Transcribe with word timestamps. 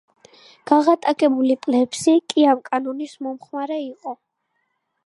გაღატაკებული 0.71 1.57
პლებსი 1.67 2.17
კი 2.35 2.49
ამ 2.55 2.65
კანონის 2.71 3.15
მომხრე 3.29 3.83
იყო. 3.87 4.21